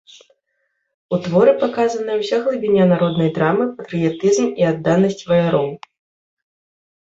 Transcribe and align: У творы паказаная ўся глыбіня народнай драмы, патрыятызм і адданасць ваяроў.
У 1.17 1.19
творы 1.25 1.51
паказаная 1.63 2.15
ўся 2.23 2.37
глыбіня 2.49 2.89
народнай 2.93 3.31
драмы, 3.37 3.63
патрыятызм 3.77 4.45
і 4.65 4.69
адданасць 4.73 5.23
ваяроў. 5.33 5.73